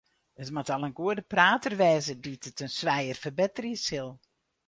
It 0.41 0.49
moat 0.55 0.69
al 0.73 0.85
in 0.87 0.97
goede 0.99 1.23
prater 1.31 1.73
wêze 1.81 2.13
dy't 2.23 2.47
it 2.49 2.57
in 2.65 2.71
swijer 2.79 3.17
ferbetterje 3.23 3.77
sil. 3.87 4.09